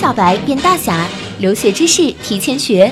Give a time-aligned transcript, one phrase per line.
[0.00, 1.06] 小白变大侠，
[1.40, 2.90] 留学知识提前学。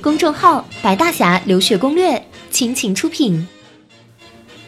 [0.00, 3.46] 公众号“白大侠留学攻略”倾情出品。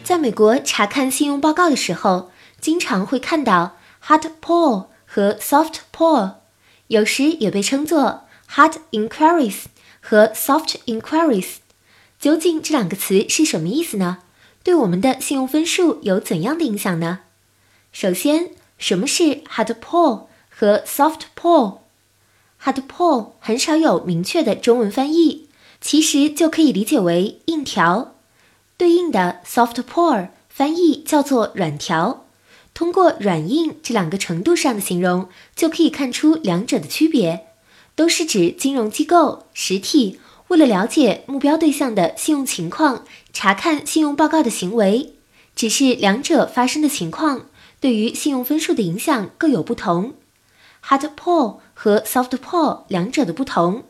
[0.03, 2.29] 在美国查看信用报告的时候，
[2.61, 6.33] 经常会看到 hard pull 和 soft pull，
[6.89, 9.63] 有时也被称作 hard inquiries
[9.99, 11.55] 和 soft inquiries。
[12.19, 14.19] 究竟这两个词是什么意思呢？
[14.63, 17.21] 对我们的信用分数有怎样的影响呢？
[17.91, 20.27] 首先，什么是 hard pull
[20.59, 25.47] 和 soft pull？hard pull 很少有明确的中文翻译，
[25.79, 28.15] 其实就可以理解为硬调。
[28.75, 32.25] 对应的 soft pull 翻译叫做软调。
[32.73, 37.47] 通过软硬这两个程度上的形容，就可以看出两者的区别，
[37.95, 40.19] 都是指金融机构实体
[40.49, 45.13] 为了了解目标对象的信用情况，查看信用报告的行为。
[45.55, 47.45] 只是两者发生的情况。
[47.79, 50.15] 对于信用分数的影响各有不同
[50.85, 53.83] ，hard pull 和 soft pull 两者的不同，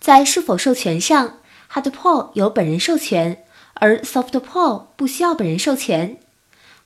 [0.00, 1.38] 在是否授权上
[1.72, 6.18] ，hard pull 由本人授权，而 soft pull 不需要本人授权。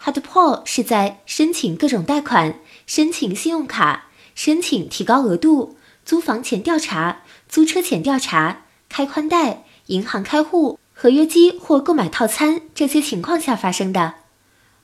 [0.03, 14.15] hard pull 是在申请各种贷款、申请信用卡、申请提高额度、租房前调查、租车前调查、开宽带、银行开户、合约机或购买套餐这些情况下发生的，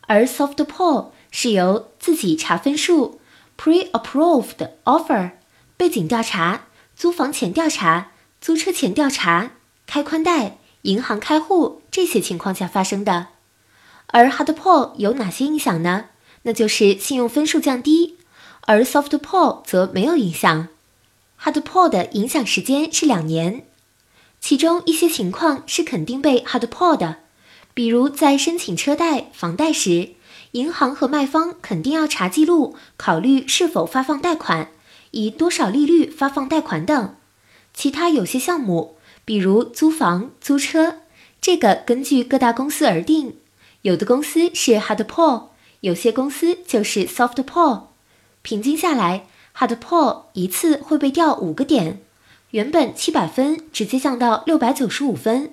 [0.02, 1.06] 而 soft pull。
[1.32, 3.20] 是由自己查分数、
[3.56, 5.30] pre-approved offer、
[5.76, 9.52] 背景调查、租房前调查、租车前调查、
[9.86, 13.28] 开宽带、银行开户这些情况下发生的。
[14.08, 16.06] 而 hard pull 有哪些影响呢？
[16.42, 18.18] 那就是信用分数降低，
[18.62, 20.68] 而 soft pull 则没有影响。
[21.42, 23.66] hard pull 的影响时间是两年，
[24.40, 27.16] 其中一些情况是肯定被 hard pull 的，
[27.74, 30.15] 比如在申请车贷、房贷时。
[30.56, 34.70] 银行和卖方肯定要查记录，考虑是否发放贷款，
[35.10, 37.14] 以多少利率发放贷款等。
[37.74, 38.96] 其他有些项目，
[39.26, 41.00] 比如租房、租车，
[41.42, 43.36] 这个根据各大公司而定。
[43.82, 45.48] 有的公司是 hard pull，
[45.80, 47.82] 有些公司就是 soft pull。
[48.40, 49.26] 平均下来
[49.58, 52.00] ，hard pull 一次会被掉五个点，
[52.52, 55.52] 原本七百分直接降到六百九十五分。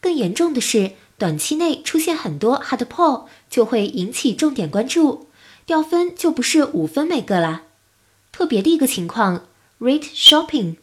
[0.00, 0.92] 更严重的是。
[1.18, 5.26] 短期内出现很多 hard pull 就会引起重点关注，
[5.66, 7.64] 掉分就不是五分每个了。
[8.30, 9.46] 特别的一个情况
[9.80, 10.76] ，rate shopping，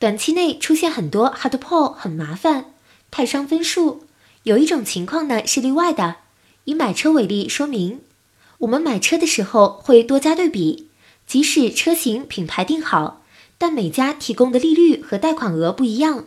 [0.00, 2.72] 短期内出现很多 hard pull 很麻烦，
[3.12, 4.04] 太伤分数。
[4.42, 6.16] 有一种情况呢是例外的，
[6.64, 8.00] 以买车为例说明，
[8.58, 10.88] 我们买车的时候会多加对比，
[11.28, 13.22] 即使车型品牌定好，
[13.56, 16.24] 但每家提供的利率和贷款额不一样，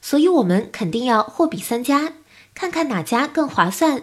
[0.00, 2.14] 所以我们肯定要货比三家。
[2.54, 4.02] 看看哪家更划算，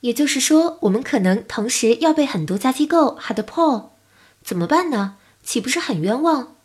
[0.00, 3.90] 也就是说，我们可能同时要被很多家机构 hard pull，
[4.42, 5.16] 怎么办呢？
[5.42, 6.56] 岂不是很冤枉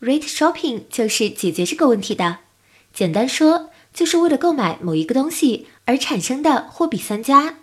[0.00, 2.38] ？Rate shopping 就是解决这个问题的。
[2.92, 7.56] 简单说，就是为了购买某一个东西而产生的货比三家。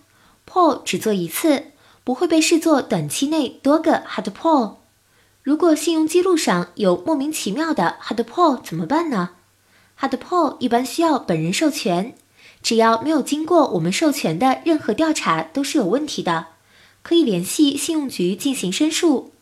[0.48, 1.72] pull 只做一次，
[2.04, 4.76] 不会被视作短期内多个 hard pull。
[5.42, 9.32] 如果信用记录上有莫名其妙的 hard pull 怎么办呢
[10.00, 12.16] ？hard pull 一般需要本人授权。
[12.66, 16.48] 只要没有经过我们授权的任何调查都是有问题的，
[17.04, 19.34] 可以联系信用局进行申诉。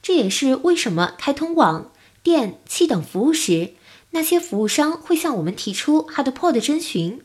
[0.00, 1.92] 这也是为什么开通网、
[2.22, 3.74] 电、气等服务时，
[4.12, 7.20] 那些服务商会向我们提出 hard pull 的征询。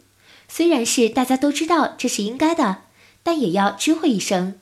[0.50, 2.80] 虽然是大家都知道这是应该的，
[3.24, 4.60] 但也要知会一声。